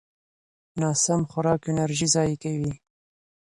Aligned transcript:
ناسم 0.81 1.21
خوراک 1.29 1.61
انرژي 1.71 2.07
ضایع 2.15 2.37
کوي. 2.43 2.73